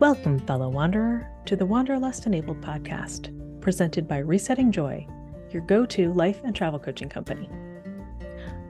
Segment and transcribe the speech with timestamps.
[0.00, 5.06] Welcome, fellow wanderer, to the Wanderlust Enabled podcast, presented by Resetting Joy,
[5.52, 7.48] your go to life and travel coaching company.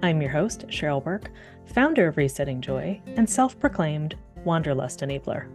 [0.02, 1.30] I'm your host, Cheryl Burke,
[1.64, 5.48] founder of Resetting Joy and self proclaimed Wanderlust Enabler.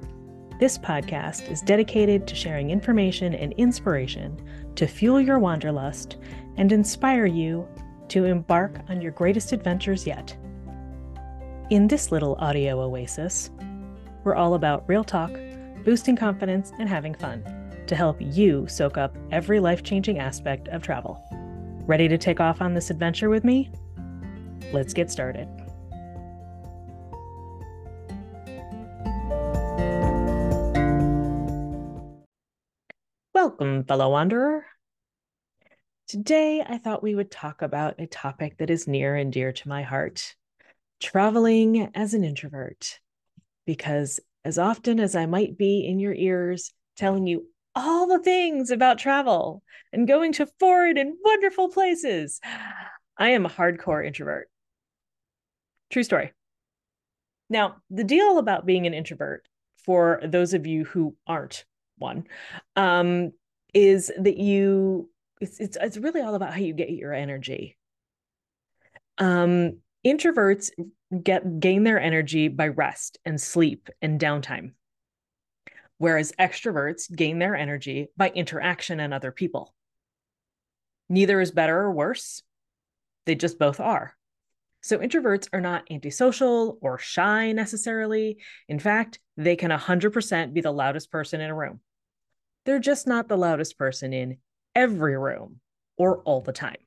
[0.59, 4.43] This podcast is dedicated to sharing information and inspiration
[4.73, 6.17] to fuel your wanderlust
[6.57, 7.67] and inspire you
[8.07, 10.35] to embark on your greatest adventures yet.
[11.69, 13.51] In this little audio oasis,
[14.23, 15.31] we're all about real talk,
[15.89, 17.43] boosting confidence, and having fun
[17.87, 21.19] to help you soak up every life changing aspect of travel.
[21.87, 23.71] Ready to take off on this adventure with me?
[24.71, 25.47] Let's get started.
[33.33, 34.67] Welcome, fellow wanderer.
[36.07, 39.67] Today, I thought we would talk about a topic that is near and dear to
[39.67, 40.35] my heart
[40.99, 42.99] traveling as an introvert.
[43.65, 47.45] Because as often as I might be in your ears telling you
[47.75, 52.39] all the things about travel and going to foreign and wonderful places,
[53.17, 54.49] I am a hardcore introvert.
[55.89, 56.33] True story.
[57.49, 59.47] Now, the deal about being an introvert,
[59.85, 61.65] for those of you who aren't
[61.97, 62.25] one,
[62.75, 63.31] um,
[63.73, 65.09] is that you
[65.41, 67.77] it's, it's it's really all about how you get your energy.
[69.17, 70.69] Um, introverts
[71.23, 74.73] get gain their energy by rest and sleep and downtime.
[75.97, 79.73] Whereas extroverts gain their energy by interaction and other people.
[81.09, 82.41] Neither is better or worse.
[83.25, 84.15] They just both are.
[84.81, 88.37] So introverts are not antisocial or shy necessarily.
[88.69, 91.81] In fact they can 100% be the loudest person in a room.
[92.65, 94.37] They're just not the loudest person in
[94.75, 95.59] every room
[95.97, 96.77] or all the time.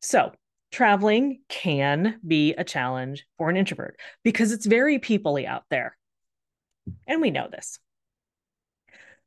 [0.00, 0.32] So
[0.74, 5.96] traveling can be a challenge for an introvert because it's very peoply out there.
[7.06, 7.78] And we know this.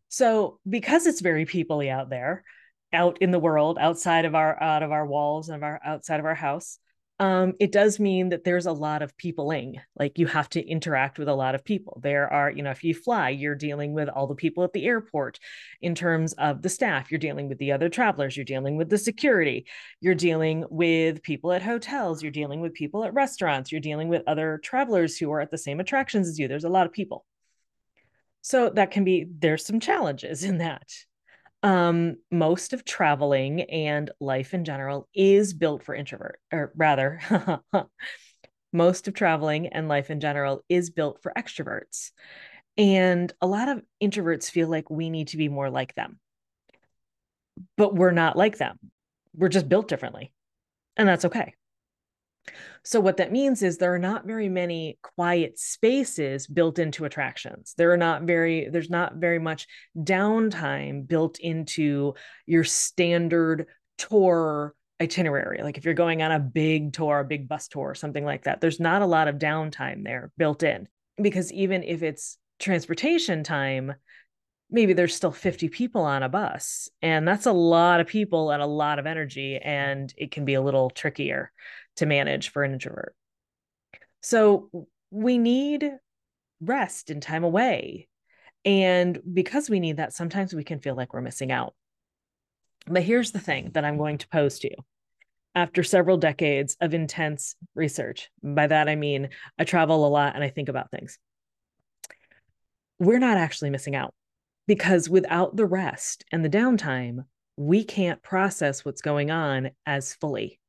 [0.09, 2.43] So, because it's very peoply out there,
[2.91, 6.19] out in the world, outside of our out of our walls and of our outside
[6.19, 6.79] of our house,
[7.19, 9.81] um, it does mean that there's a lot of peopling.
[9.97, 11.99] Like you have to interact with a lot of people.
[12.03, 14.85] There are, you know, if you fly, you're dealing with all the people at the
[14.85, 15.39] airport
[15.81, 17.11] in terms of the staff.
[17.11, 18.37] You're dealing with the other travelers.
[18.37, 19.65] You're dealing with the security.
[19.99, 22.21] You're dealing with people at hotels.
[22.21, 23.71] You're dealing with people at restaurants.
[23.71, 26.47] You're dealing with other travelers who are at the same attractions as you.
[26.47, 27.25] There's a lot of people.
[28.41, 30.87] So that can be, there's some challenges in that
[31.67, 37.19] um, most of traveling and life in general is built for introvert, or rather,
[38.73, 42.11] most of traveling and life in general is built for extroverts.
[42.77, 46.19] And a lot of introverts feel like we need to be more like them.
[47.75, 48.79] But we're not like them.
[49.35, 50.31] We're just built differently.
[50.95, 51.53] And that's okay.
[52.83, 57.73] So, what that means is there are not very many quiet spaces built into attractions.
[57.77, 62.13] There are not very, there's not very much downtime built into
[62.45, 65.61] your standard tour itinerary.
[65.61, 68.61] Like if you're going on a big tour, a big bus tour, something like that,
[68.61, 70.87] there's not a lot of downtime there built in.
[71.21, 73.93] Because even if it's transportation time,
[74.69, 78.61] maybe there's still 50 people on a bus and that's a lot of people and
[78.61, 81.51] a lot of energy and it can be a little trickier
[81.97, 83.15] to manage for an introvert.
[84.21, 84.69] So
[85.11, 85.91] we need
[86.61, 88.07] rest and time away.
[88.65, 91.73] And because we need that, sometimes we can feel like we're missing out.
[92.87, 94.75] But here's the thing that I'm going to pose to you.
[95.55, 100.43] After several decades of intense research, by that I mean I travel a lot and
[100.43, 101.17] I think about things.
[102.99, 104.13] We're not actually missing out
[104.67, 107.25] because without the rest and the downtime,
[107.55, 110.59] we can't process what's going on as fully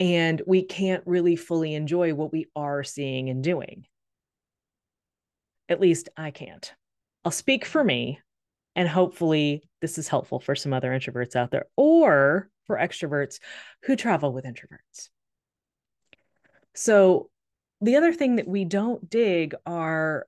[0.00, 3.86] and we can't really fully enjoy what we are seeing and doing.
[5.68, 6.72] At least I can't.
[7.24, 8.20] I'll speak for me,
[8.74, 13.38] and hopefully, this is helpful for some other introverts out there or for extroverts
[13.84, 15.08] who travel with introverts.
[16.74, 17.30] So,
[17.80, 20.26] the other thing that we don't dig are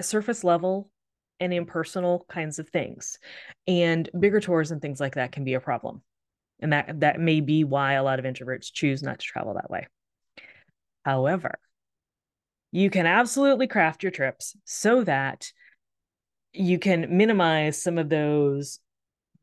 [0.00, 0.90] surface level
[1.40, 3.18] and impersonal kinds of things.
[3.66, 6.02] And bigger tours and things like that can be a problem
[6.60, 9.70] and that that may be why a lot of introverts choose not to travel that
[9.70, 9.86] way.
[11.04, 11.58] However
[12.72, 15.52] you can absolutely craft your trips so that
[16.52, 18.78] you can minimize some of those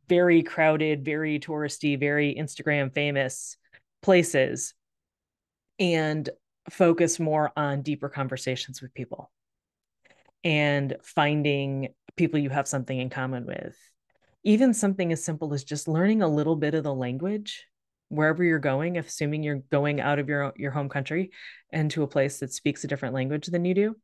[0.08, 3.58] very crowded very touristy very instagram famous
[4.02, 4.74] places
[5.80, 6.30] and
[6.70, 9.32] focus more on deeper conversations with people
[10.44, 13.76] and finding people you have something in common with
[14.48, 17.66] even something as simple as just learning a little bit of the language
[18.10, 21.30] wherever you're going assuming you're going out of your your home country
[21.72, 23.96] and to a place that speaks a different language than you do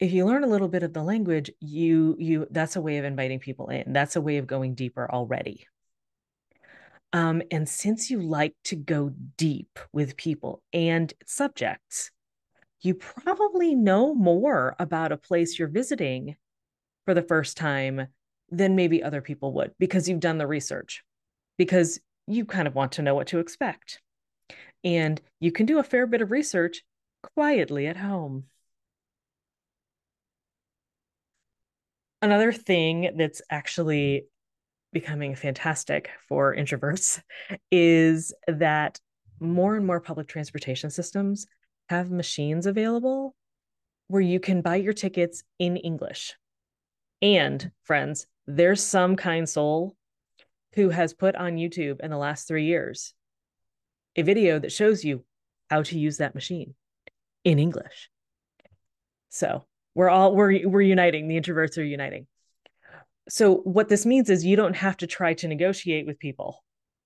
[0.00, 3.04] if you learn a little bit of the language, you you that's a way of
[3.04, 3.92] inviting people in.
[3.92, 5.66] That's a way of going deeper already.
[7.12, 12.10] Um, and since you like to go deep with people and subjects,
[12.80, 16.36] you probably know more about a place you're visiting
[17.04, 18.06] for the first time
[18.50, 21.02] than maybe other people would because you've done the research,
[21.56, 24.00] because you kind of want to know what to expect.
[24.82, 26.82] And you can do a fair bit of research
[27.34, 28.44] quietly at home.
[32.22, 34.26] Another thing that's actually
[34.92, 37.20] becoming fantastic for introverts
[37.70, 38.98] is that
[39.38, 41.46] more and more public transportation systems
[41.88, 43.34] have machines available
[44.08, 46.34] where you can buy your tickets in English.
[47.22, 48.26] And friends,
[48.56, 49.96] there's some kind soul
[50.74, 53.14] who has put on YouTube in the last three years
[54.16, 55.24] a video that shows you
[55.68, 56.74] how to use that machine
[57.44, 58.10] in English.
[59.28, 59.64] So
[59.94, 61.28] we're all we're we're uniting.
[61.28, 62.26] The introverts are uniting.
[63.28, 66.64] So what this means is you don't have to try to negotiate with people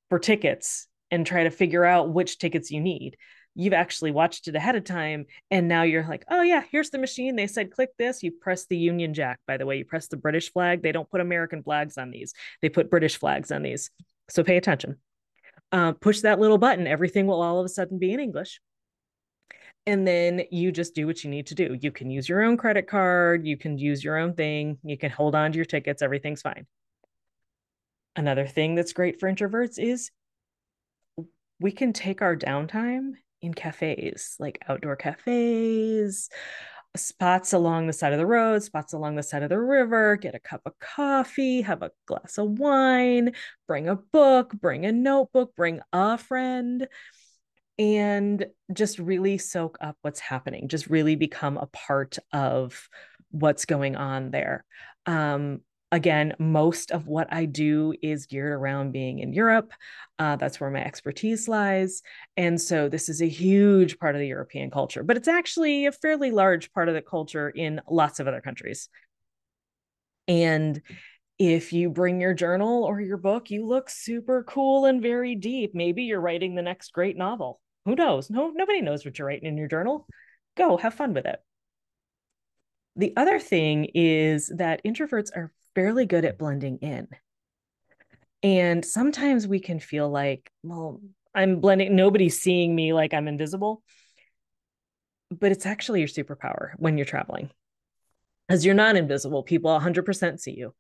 [0.09, 3.17] for tickets and try to figure out which tickets you need.
[3.55, 6.99] You've actually watched it ahead of time and now you're like, "Oh yeah, here's the
[6.99, 7.37] machine.
[7.37, 8.23] They said click this.
[8.23, 9.79] You press the Union Jack, by the way.
[9.79, 10.83] You press the British flag.
[10.83, 12.35] They don't put American flags on these.
[12.63, 13.91] They put British flags on these.
[14.29, 14.97] So pay attention.
[15.73, 16.87] Uh, push that little button.
[16.87, 18.61] Everything will all of a sudden be in English
[19.87, 21.77] and then you just do what you need to do.
[21.81, 25.11] You can use your own credit card, you can use your own thing, you can
[25.11, 26.67] hold on to your tickets, everything's fine.
[28.17, 30.11] Another thing that's great for introverts is
[31.61, 33.13] we can take our downtime
[33.45, 36.31] in cafes, like outdoor cafes,
[36.97, 40.35] spots along the side of the road, spots along the side of the river, get
[40.35, 43.33] a cup of coffee, have a glass of wine,
[43.67, 46.87] bring a book, bring a notebook, bring a friend
[47.79, 52.89] and just really soak up what's happening, just really become a part of
[53.31, 54.65] what's going on there.
[55.07, 55.61] Um,
[55.95, 59.73] again, most of what I do is geared around being in Europe.
[60.19, 62.03] Uh, that's where my expertise lies.
[62.37, 65.93] And so this is a huge part of the European culture, but it's actually a
[65.93, 68.89] fairly large part of the culture in lots of other countries.
[70.29, 70.83] And
[71.39, 75.75] if you bring your journal or your book, you look super cool and very deep.
[75.75, 78.31] Maybe you're writing the next great novel who knows?
[78.31, 80.07] No, nobody knows what you're writing in your journal.
[80.57, 81.41] Go have fun with it.
[82.97, 87.09] The other thing is that introverts are fairly good at blending in.
[88.43, 91.01] And sometimes we can feel like, well,
[91.35, 93.83] I'm blending, nobody's seeing me like I'm invisible.
[95.31, 97.51] But it's actually your superpower when you're traveling.
[98.47, 100.75] Because you're not invisible, people 100% see you.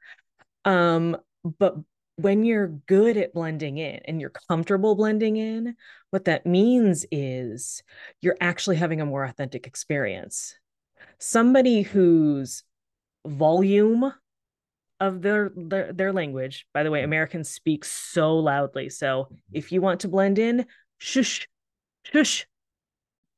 [0.67, 1.17] Um,
[1.58, 1.76] but
[2.17, 5.75] when you're good at blending in and you're comfortable blending in,
[6.11, 7.82] what that means is
[8.20, 10.55] you're actually having a more authentic experience.
[11.19, 12.62] Somebody whose
[13.26, 14.12] volume
[15.00, 18.88] of their, their their language, by the way, Americans speak so loudly.
[18.88, 20.67] So if you want to blend in,
[20.99, 21.49] shush,
[22.05, 22.46] shush.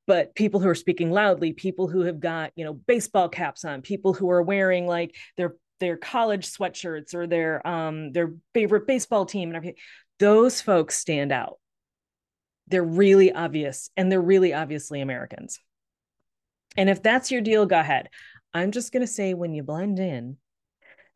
[0.06, 3.82] But people who are speaking loudly, people who have got, you know, baseball caps on,
[3.82, 9.26] people who are wearing like their their college sweatshirts or their um their favorite baseball
[9.26, 9.76] team and everything
[10.18, 11.58] those folks stand out.
[12.68, 15.58] They're really obvious and they're really obviously americans.
[16.76, 18.08] And if that's your deal go ahead.
[18.54, 20.38] I'm just going to say when you blend in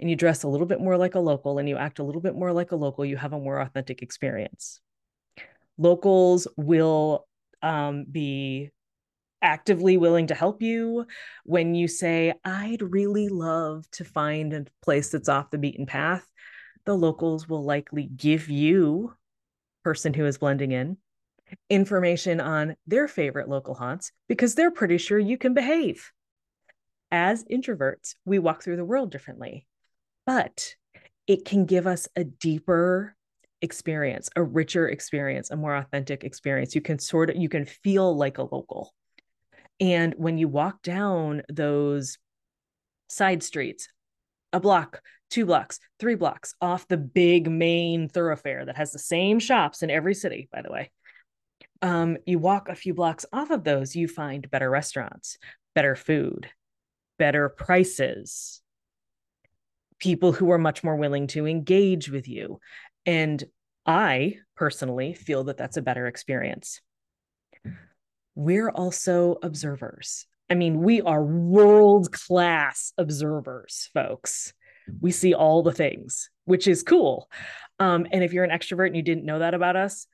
[0.00, 2.23] and you dress a little bit more like a local and you act a little
[2.23, 4.80] bit more like a local you have a more authentic experience.
[5.76, 7.26] Locals will
[7.62, 8.71] um, be
[9.42, 11.07] actively willing to help you
[11.45, 16.26] when you say i'd really love to find a place that's off the beaten path.
[16.87, 19.14] The locals will likely give you
[19.85, 20.97] person who is blending in
[21.69, 26.11] information on their favorite local haunts because they're pretty sure you can behave.
[27.11, 29.66] As introverts we walk through the world differently
[30.26, 30.74] but
[31.26, 33.14] it can give us a deeper
[33.62, 38.16] experience a richer experience a more authentic experience you can sort of you can feel
[38.16, 38.94] like a local
[39.80, 42.18] and when you walk down those
[43.08, 43.88] side streets,
[44.52, 49.38] a block, two blocks, three blocks off the big main thoroughfare that has the same
[49.38, 50.90] shops in every city, by the way.
[51.82, 55.38] Um, you walk a few blocks off of those, you find better restaurants,
[55.74, 56.48] better food,
[57.18, 58.60] better prices,
[60.00, 62.59] people who are much more willing to engage with you.
[63.07, 63.42] And
[63.87, 66.80] I personally feel that that's a better experience
[68.35, 70.26] we're also observers.
[70.49, 74.52] I mean, we are world class observers, folks.
[75.00, 77.28] We see all the things, which is cool.
[77.78, 80.07] Um, and if you're an extrovert and you didn't know that about us,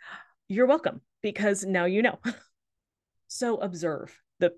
[0.48, 2.18] you're welcome because now you know.
[3.28, 4.18] so observe.
[4.40, 4.52] The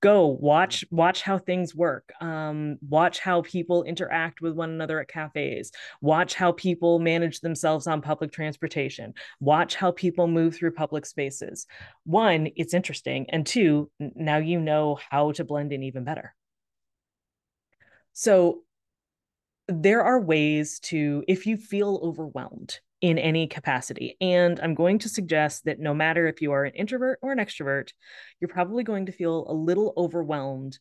[0.00, 5.08] go watch watch how things work um, watch how people interact with one another at
[5.08, 11.06] cafes watch how people manage themselves on public transportation watch how people move through public
[11.06, 11.66] spaces.
[12.04, 16.34] One it's interesting and two now you know how to blend in even better.
[18.12, 18.62] So
[19.68, 24.16] there are ways to if you feel overwhelmed in any capacity.
[24.20, 27.38] And I'm going to suggest that no matter if you are an introvert or an
[27.38, 27.92] extrovert,
[28.40, 30.78] you're probably going to feel a little overwhelmed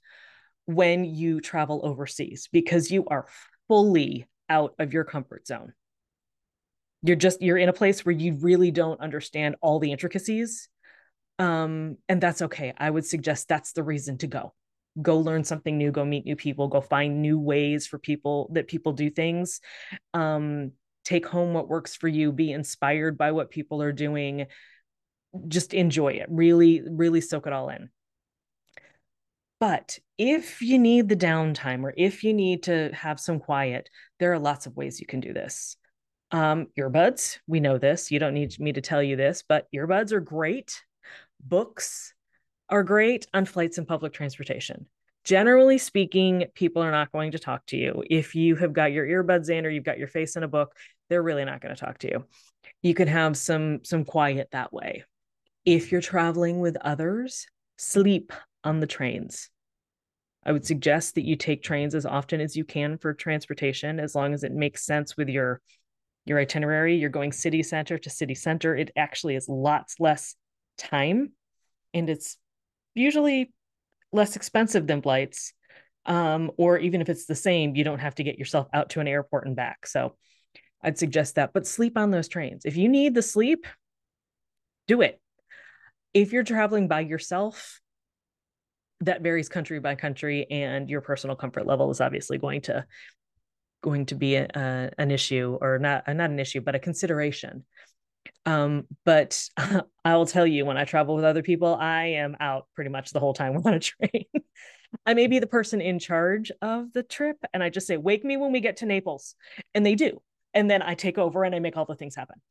[0.65, 3.27] when you travel overseas because you are
[3.67, 5.73] fully out of your comfort zone.
[7.01, 10.67] You're just you're in a place where you really don't understand all the intricacies.
[11.38, 12.73] Um, and that's okay.
[12.77, 14.53] I would suggest that's the reason to go.
[15.01, 18.67] Go learn something new, go meet new people, go find new ways for people that
[18.67, 19.61] people do things.
[20.13, 20.73] Um,
[21.09, 24.45] take home what works for you, be inspired by what people are doing,
[25.47, 26.27] just enjoy it.
[26.29, 27.89] Really, really soak it all in.
[29.59, 33.89] But if you need the downtime or if you need to have some quiet,
[34.19, 35.77] there are lots of ways you can do this.
[36.29, 38.11] Um, earbuds, we know this.
[38.11, 40.83] You don't need me to tell you this, but earbuds are great.
[41.41, 42.13] Books
[42.69, 44.85] are great on flights and public transportation
[45.23, 48.03] generally speaking, people are not going to talk to you.
[48.09, 50.75] If you have got your earbuds in or you've got your face in a book,
[51.09, 52.25] they're really not going to talk to you.
[52.81, 55.03] You can have some some quiet that way.
[55.65, 57.47] If you're traveling with others,
[57.77, 58.31] sleep
[58.63, 59.49] on the trains.
[60.45, 64.15] I would suggest that you take trains as often as you can for transportation as
[64.15, 65.61] long as it makes sense with your
[66.25, 66.95] your itinerary.
[66.95, 68.75] You're going city center to city center.
[68.75, 70.35] It actually is lots less
[70.77, 71.31] time
[71.93, 72.37] and it's
[72.93, 73.51] usually
[74.11, 75.53] less expensive than flights.
[76.05, 78.99] Um, or even if it's the same, you don't have to get yourself out to
[78.99, 79.85] an airport and back.
[79.85, 80.15] So
[80.81, 81.51] I'd suggest that.
[81.53, 82.65] But sleep on those trains.
[82.65, 83.65] If you need the sleep,
[84.88, 85.21] do it.
[86.13, 87.79] If you're traveling by yourself,
[89.01, 92.86] that varies country by country, and your personal comfort level is obviously going to
[93.81, 97.63] going to be a, a, an issue, or not not an issue, but a consideration.
[98.45, 99.41] Um, but
[100.05, 103.12] I will tell you, when I travel with other people, I am out pretty much
[103.12, 104.25] the whole time on a train.
[105.05, 108.25] I may be the person in charge of the trip, and I just say, "Wake
[108.25, 109.36] me when we get to Naples,"
[109.75, 110.21] and they do,
[110.53, 112.41] and then I take over and I make all the things happen.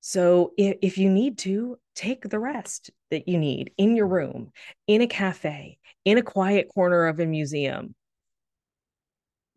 [0.00, 4.50] So if, if you need to, take the rest that you need in your room,
[4.86, 7.94] in a cafe, in a quiet corner of a museum,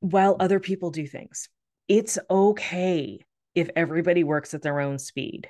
[0.02, 1.50] while other people do things.
[1.88, 3.20] It's okay
[3.56, 5.50] if everybody works at their own speed.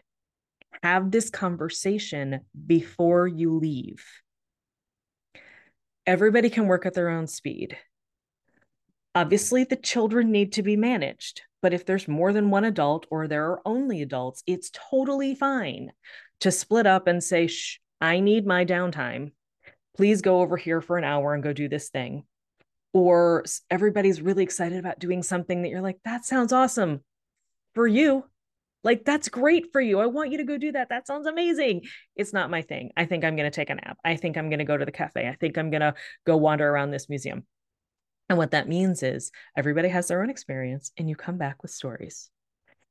[0.84, 4.06] Have this conversation before you leave.
[6.06, 7.78] Everybody can work at their own speed.
[9.16, 13.28] Obviously, the children need to be managed, but if there's more than one adult or
[13.28, 15.92] there are only adults, it's totally fine
[16.42, 19.32] to split up and say, Shh, I need my downtime.
[19.96, 22.26] Please go over here for an hour and go do this thing.
[22.94, 27.02] Or everybody's really excited about doing something that you're like, that sounds awesome
[27.74, 28.26] for you.
[28.84, 30.00] Like, that's great for you.
[30.00, 30.90] I want you to go do that.
[30.90, 31.82] That sounds amazing.
[32.16, 32.92] It's not my thing.
[32.96, 33.98] I think I'm going to take a nap.
[34.06, 35.28] I think I'm going to go to the cafe.
[35.28, 35.96] I think I'm going to
[36.26, 37.48] go wander around this museum.
[38.29, 41.72] And what that means is everybody has their own experience, and you come back with
[41.72, 42.29] stories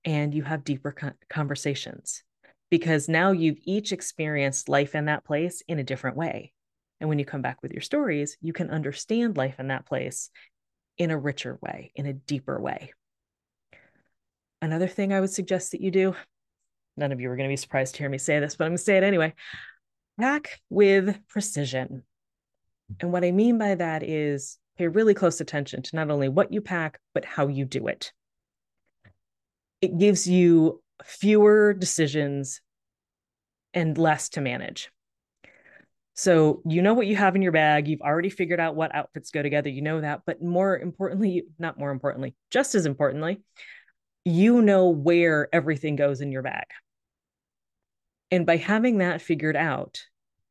[0.04, 0.94] and you have deeper
[1.30, 2.22] conversations
[2.70, 6.52] because now you've each experienced life in that place in a different way.
[7.00, 10.30] And when you come back with your stories, you can understand life in that place
[10.98, 12.92] in a richer way, in a deeper way.
[14.60, 16.14] Another thing I would suggest that you do,
[16.96, 18.70] none of you are going to be surprised to hear me say this, but I'm
[18.70, 19.34] going to say it anyway
[20.18, 22.02] pack with precision.
[23.00, 26.52] And what I mean by that is pay really close attention to not only what
[26.52, 28.12] you pack, but how you do it.
[29.80, 32.60] It gives you fewer decisions
[33.72, 34.90] and less to manage.
[36.14, 37.88] So you know what you have in your bag.
[37.88, 39.68] You've already figured out what outfits go together.
[39.68, 40.22] You know that.
[40.24, 43.42] But more importantly, not more importantly, just as importantly,
[44.24, 46.66] you know where everything goes in your bag.
[48.30, 50.00] And by having that figured out,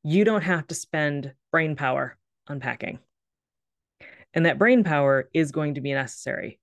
[0.03, 2.99] you don't have to spend brain power unpacking.
[4.33, 6.59] And that brain power is going to be necessary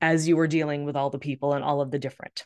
[0.00, 2.44] as you are dealing with all the people and all of the different.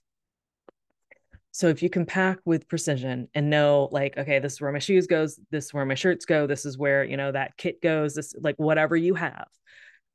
[1.53, 4.79] So if you can pack with precision and know like okay this is where my
[4.79, 7.83] shoes goes this is where my shirts go this is where you know that kit
[7.83, 9.49] goes this like whatever you have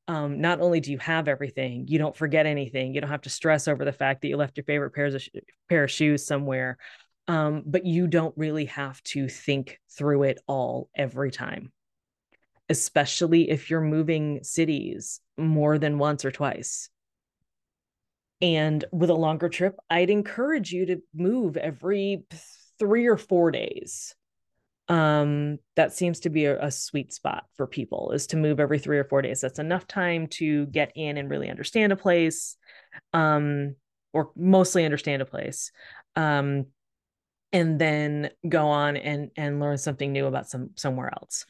[0.07, 2.93] um, not only do you have everything, you don't forget anything.
[2.93, 5.21] You don't have to stress over the fact that you left your favorite pairs of
[5.21, 5.29] sh-
[5.67, 6.77] pair of shoes somewhere.
[7.27, 11.71] Um, but you don't really have to think through it all every time,
[12.69, 16.89] especially if you're moving cities more than once or twice.
[18.41, 22.25] And with a longer trip, I'd encourage you to move every
[22.79, 24.15] three or four days.
[24.87, 28.77] Um that seems to be a, a, sweet spot for people is to move every
[28.77, 29.41] three or four days.
[29.41, 32.55] That's enough time to get in and really understand a place
[33.11, 33.75] um
[34.13, 35.71] or mostly understand a place
[36.15, 36.67] um
[37.51, 41.45] and then go on and and learn something new about some somewhere else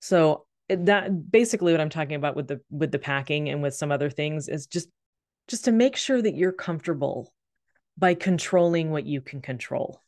[0.00, 3.90] so that basically what i'm talking about with the with the packing and with some
[3.90, 4.88] other things is just
[5.46, 7.32] just to make sure that you're comfortable
[7.96, 10.02] by controlling what you can control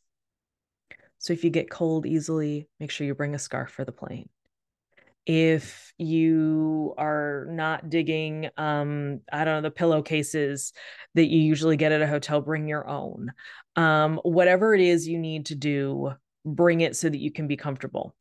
[1.21, 4.27] so if you get cold easily, make sure you bring a scarf for the plane.
[5.27, 10.73] If you are not digging, um, I don't know, the pillowcases
[11.13, 13.33] that you usually get at a hotel, bring your own.
[13.75, 17.55] Um, whatever it is you need to do, bring it so that you can be
[17.55, 18.15] comfortable.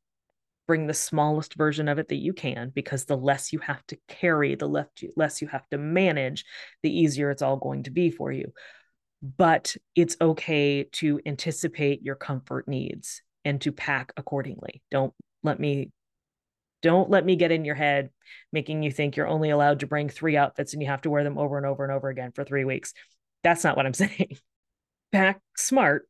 [0.71, 3.99] Bring the smallest version of it that you can, because the less you have to
[4.07, 4.69] carry, the
[5.17, 6.45] less you have to manage,
[6.83, 8.53] the easier it's all going to be for you
[9.23, 14.83] but it's okay to anticipate your comfort needs and to pack accordingly.
[14.91, 15.13] Don't
[15.43, 15.91] let me
[16.83, 18.09] don't let me get in your head
[18.53, 21.25] making you think you're only allowed to bring 3 outfits and you have to wear
[21.25, 22.95] them over and over and over again for 3 weeks.
[23.43, 24.39] That's not what I'm saying.
[25.13, 26.09] Pack smart,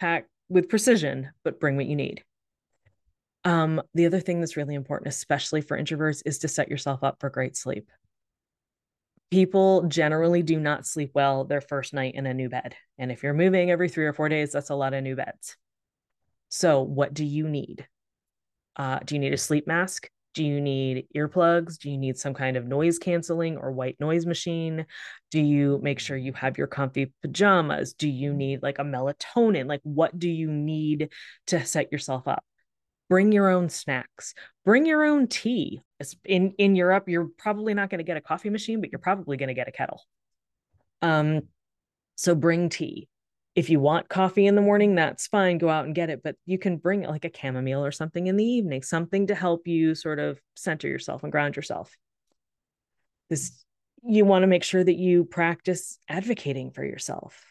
[0.00, 2.22] pack with precision, but bring what you need.
[3.44, 7.18] Um, the other thing that's really important, especially for introverts, is to set yourself up
[7.20, 7.88] for great sleep
[9.30, 12.74] people generally do not sleep well their first night in a new bed.
[12.98, 15.56] And if you're moving every three or four days, that's a lot of new beds.
[16.48, 17.86] So, what do you need?
[18.76, 20.08] Uh, do you need a sleep mask?
[20.34, 21.78] Do you need earplugs?
[21.78, 24.86] Do you need some kind of noise canceling or white noise machine?
[25.30, 27.92] Do you make sure you have your comfy pajamas?
[27.94, 29.66] Do you need like a melatonin?
[29.66, 31.10] Like, what do you need
[31.48, 32.44] to set yourself up?
[33.08, 34.34] Bring your own snacks.
[34.64, 35.80] Bring your own tea.
[36.24, 39.36] In in europe you're probably not going to get a coffee machine but you're probably
[39.36, 40.02] going to get a kettle.
[41.02, 41.42] Um
[42.16, 43.08] so bring tea.
[43.54, 46.36] If you want coffee in the morning that's fine go out and get it but
[46.46, 49.94] you can bring like a chamomile or something in the evening something to help you
[49.94, 51.96] sort of center yourself and ground yourself.
[53.30, 53.64] This
[54.04, 57.47] you want to make sure that you practice advocating for yourself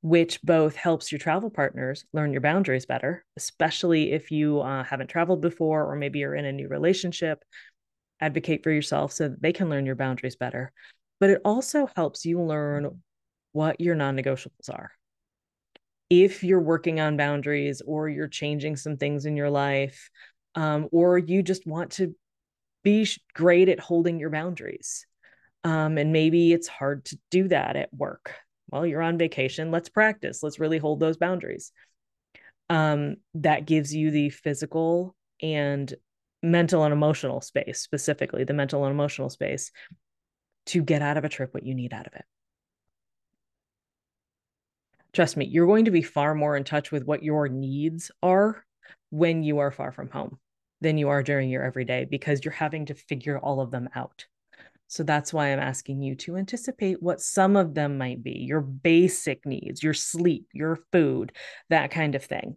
[0.00, 5.08] which both helps your travel partners learn your boundaries better, especially if you uh, haven't
[5.08, 7.42] traveled before or maybe you're in a new relationship.
[8.20, 10.72] Advocate for yourself so that they can learn your boundaries better.
[11.20, 13.02] But it also helps you learn
[13.52, 14.92] what your non negotiables are.
[16.10, 20.10] If you're working on boundaries or you're changing some things in your life,
[20.54, 22.14] um, or you just want to
[22.82, 25.06] be great at holding your boundaries.
[25.64, 28.34] Um, and maybe it's hard to do that at work
[28.68, 31.72] well you're on vacation let's practice let's really hold those boundaries.
[32.70, 35.92] Um, that gives you the physical and
[36.42, 39.72] mental and emotional space specifically the mental and emotional space
[40.66, 42.24] to get out of a trip what you need out of it.
[45.14, 48.64] Trust me you're going to be far more in touch with what your needs are
[49.10, 50.38] when you are far from home
[50.80, 54.26] than you are during your everyday because you're having to figure all of them out
[54.88, 58.62] so that's why I'm asking you to anticipate what some of them might be your
[58.62, 61.32] basic needs, your sleep, your food,
[61.68, 62.56] that kind of thing,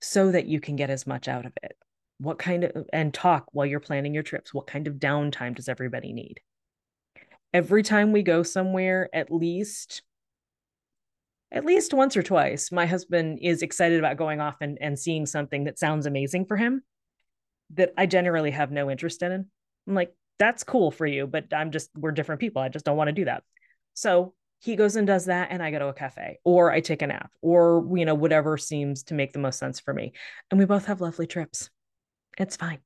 [0.00, 1.76] so that you can get as much out of it.
[2.18, 4.54] What kind of, and talk while you're planning your trips.
[4.54, 6.40] What kind of downtime does everybody need?
[7.52, 10.02] Every time we go somewhere, at least
[11.52, 15.26] at least once or twice, my husband is excited about going off and, and seeing
[15.26, 16.82] something that sounds amazing for him
[17.74, 19.32] that I generally have no interest in.
[19.86, 22.62] I'm like, that's cool for you, but I'm just, we're different people.
[22.62, 23.42] I just don't want to do that.
[23.94, 27.02] So he goes and does that, and I go to a cafe or I take
[27.02, 30.12] a nap or, you know, whatever seems to make the most sense for me.
[30.50, 31.70] And we both have lovely trips.
[32.38, 32.78] It's fine.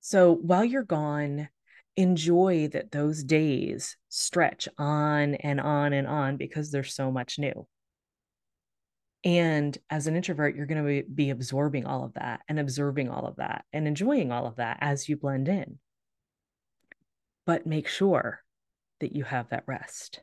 [0.00, 1.48] So while you're gone,
[1.96, 7.66] enjoy that those days stretch on and on and on because there's so much new.
[9.24, 13.26] And as an introvert, you're going to be absorbing all of that and observing all
[13.26, 15.78] of that and enjoying all of that as you blend in
[17.46, 18.40] but make sure
[19.00, 20.20] that you have that rest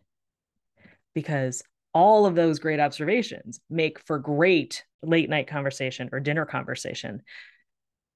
[1.13, 1.61] because
[1.93, 7.21] all of those great observations make for great late night conversation or dinner conversation.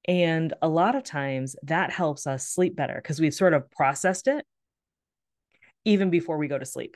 [0.07, 4.27] And a lot of times that helps us sleep better because we've sort of processed
[4.27, 4.45] it
[5.85, 6.95] even before we go to sleep.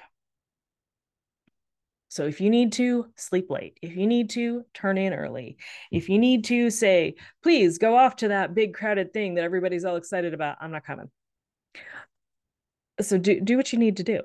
[2.10, 5.58] So if you need to sleep late, if you need to turn in early,
[5.92, 9.84] if you need to say, please go off to that big crowded thing that everybody's
[9.84, 11.10] all excited about, I'm not coming
[13.02, 14.22] so do do what you need to do.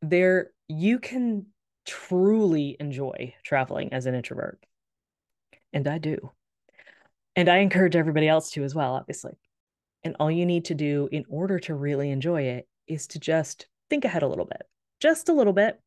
[0.00, 1.46] There you can
[1.84, 4.64] truly enjoy traveling as an introvert.
[5.72, 6.32] And i do.
[7.34, 9.32] And i encourage everybody else to as well obviously.
[10.04, 13.66] And all you need to do in order to really enjoy it is to just
[13.88, 14.62] think ahead a little bit
[15.00, 15.80] just a little bit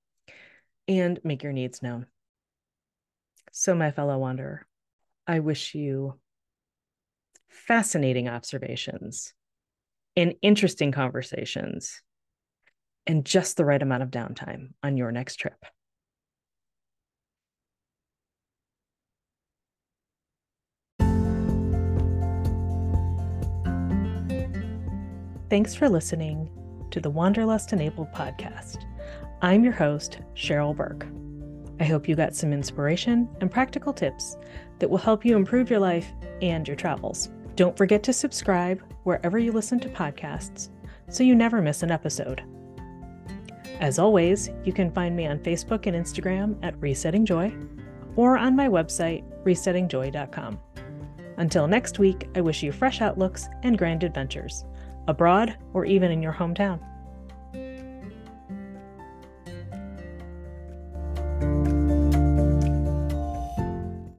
[0.89, 2.05] and make your needs known.
[3.51, 4.65] So my fellow wanderer
[5.27, 6.19] I wish you
[7.47, 9.33] fascinating observations
[10.15, 12.01] and interesting conversations
[13.08, 15.65] and just the right amount of downtime on your next trip.
[25.49, 26.49] Thanks for listening
[26.89, 28.84] to the Wanderlust Enabled podcast.
[29.41, 31.06] I'm your host, Cheryl Burke.
[31.80, 34.38] I hope you got some inspiration and practical tips
[34.80, 37.30] that will help you improve your life and your travels.
[37.55, 40.69] Don't forget to subscribe wherever you listen to podcasts
[41.09, 42.43] so you never miss an episode.
[43.79, 47.53] As always, you can find me on Facebook and Instagram at Resetting Joy
[48.15, 50.59] or on my website, resettingjoy.com.
[51.37, 54.65] Until next week, I wish you fresh outlooks and grand adventures,
[55.07, 56.79] abroad or even in your hometown.